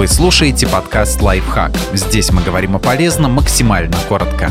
[0.00, 1.76] Вы слушаете подкаст «Лайфхак».
[1.92, 4.50] Здесь мы говорим о полезном максимально коротко.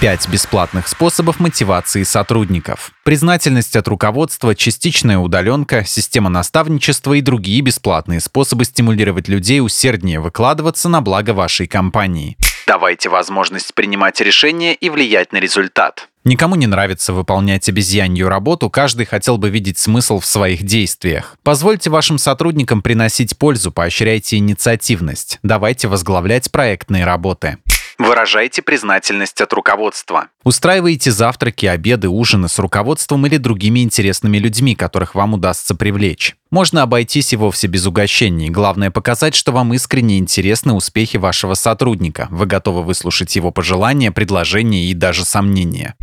[0.00, 2.92] Пять бесплатных способов мотивации сотрудников.
[3.04, 10.88] Признательность от руководства, частичная удаленка, система наставничества и другие бесплатные способы стимулировать людей усерднее выкладываться
[10.88, 12.38] на благо вашей компании.
[12.66, 16.08] Давайте возможность принимать решения и влиять на результат.
[16.24, 21.36] Никому не нравится выполнять обезьянью работу, каждый хотел бы видеть смысл в своих действиях.
[21.42, 27.58] Позвольте вашим сотрудникам приносить пользу, поощряйте инициативность, давайте возглавлять проектные работы.
[28.02, 30.26] Выражайте признательность от руководства.
[30.42, 36.34] Устраивайте завтраки, обеды, ужины с руководством или другими интересными людьми, которых вам удастся привлечь.
[36.50, 38.50] Можно обойтись и вовсе без угощений.
[38.50, 42.26] Главное показать, что вам искренне интересны успехи вашего сотрудника.
[42.32, 45.94] Вы готовы выслушать его пожелания, предложения и даже сомнения.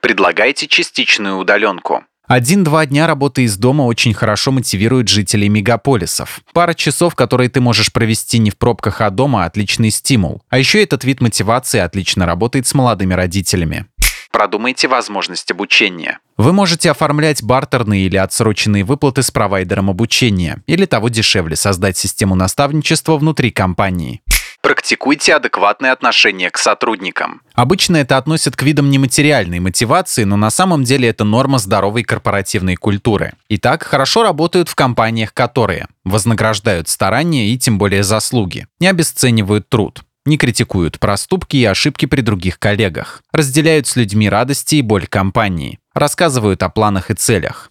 [0.00, 2.04] Предлагайте частичную удаленку.
[2.28, 6.42] Один-два дня работы из дома очень хорошо мотивирует жителей мегаполисов.
[6.52, 10.42] Пара часов, которые ты можешь провести не в пробках, а дома– отличный стимул.
[10.50, 13.86] А еще этот вид мотивации отлично работает с молодыми родителями.
[14.30, 16.18] Продумайте возможность обучения.
[16.36, 22.34] Вы можете оформлять бартерные или отсроченные выплаты с провайдером обучения, или того дешевле создать систему
[22.34, 24.20] наставничества внутри компании.
[24.60, 27.42] Практикуйте адекватное отношение к сотрудникам.
[27.54, 32.74] Обычно это относят к видам нематериальной мотивации, но на самом деле это норма здоровой корпоративной
[32.74, 33.34] культуры.
[33.48, 40.02] Итак, хорошо работают в компаниях, которые вознаграждают старания и тем более заслуги, не обесценивают труд,
[40.26, 45.78] не критикуют проступки и ошибки при других коллегах, разделяют с людьми радости и боль компании,
[45.94, 47.70] рассказывают о планах и целях,